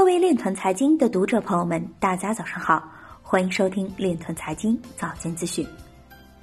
[0.00, 2.82] 各位链团财经的读者朋友们，大家早上好，
[3.20, 5.64] 欢迎收听链团财经早间资讯。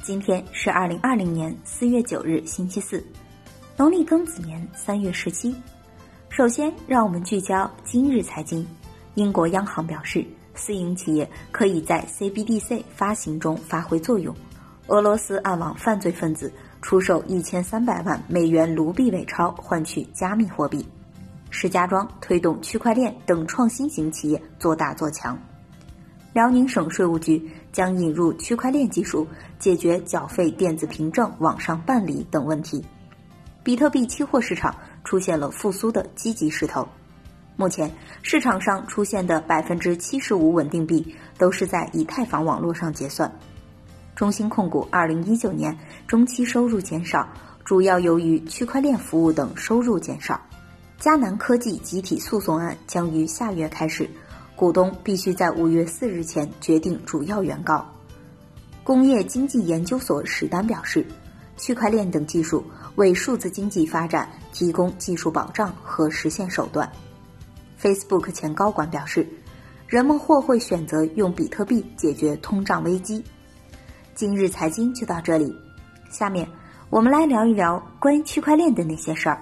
[0.03, 3.03] 今天是二零二零年四月九日，星期四，
[3.75, 5.55] 农历庚子年三月十七。
[6.29, 8.63] 首先，让我们聚焦今日财经。
[9.15, 14.33] 英国央行表示，私营企业可以在 CBDC 发行中发挥作用。
[14.85, 16.53] 俄罗斯暗网犯罪分子
[16.83, 20.87] 出售一千三百万美元卢币伪钞换取加密货币。
[21.59, 25.35] 石家庄推动区块链等创新型企业做大做强。
[26.31, 32.85] 辽宁省税务局将引入区块链技术，解决缴费电子凭证网上办理等问题。
[33.63, 36.87] 比特币期货市场出现了复苏的积极势头。
[37.55, 43.35] 目前市场上出现的百分之七十五稳定币都是在以太坊网络上结算。
[44.15, 47.27] 中芯控股二零一九年中期收入减少，
[47.65, 50.39] 主要由于区块链服务等收入减少。
[50.99, 54.09] 迦南科技集体诉讼案将于下月开始，
[54.55, 57.85] 股东必须在五月四日前决定主要原告。
[58.83, 61.05] 工业经济研究所史丹表示，
[61.55, 66.91] 区块链等技术为数字经济发展提供技术保障和实现手段。
[67.79, 69.27] Facebook 前高管表示，
[69.85, 73.23] 人们或会选择用比特币解决通胀危机。
[74.15, 75.55] 今日财经就到这里，
[76.09, 76.49] 下面
[76.89, 79.39] 我们来聊一聊关于区块链的那些事儿。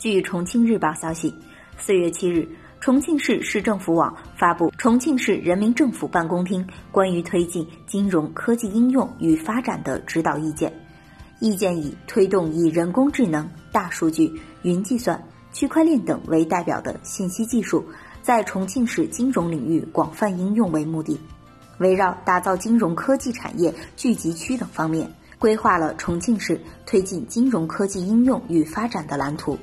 [0.00, 1.34] 据重庆日报消息，
[1.76, 2.48] 四月七日，
[2.80, 10.70] 重庆市市政府网发布《重庆市人民政府办公厅关于推进金融科技应用与发展的指导意见》，
[11.38, 17.84] 意见以推动以人工智能、大数据、云计算、区块链等为代表的信息技术
[18.22, 21.20] 在重庆市金融领域广泛应用为目的，
[21.76, 29.58] 围绕打造金融科技产业聚集区等方面，规划了重庆市推进金融科技应用与发展的蓝图。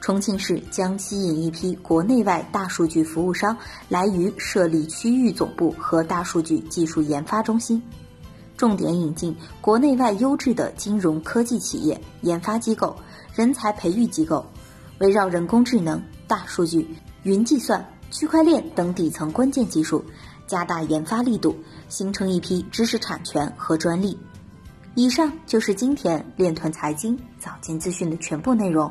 [0.00, 3.56] 重庆市将吸引一批国内外大数据服务商
[3.88, 7.82] 来渝设立区域总部和大数据技术研发中心，
[8.56, 12.96] 重点引进国内外优质的金融科技企业、研发机构、
[13.34, 14.46] 人才培育机构，
[15.00, 16.88] 围绕人工智能、大数据、
[17.24, 20.02] 云计算、区块链等底层关键技术，
[20.46, 21.54] 加大研发力度，
[21.88, 24.18] 形成一批知识产权和专利。
[24.94, 28.90] 以上就是今天链团财经早间资讯的全部内容。